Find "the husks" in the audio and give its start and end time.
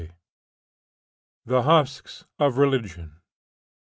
1.45-2.25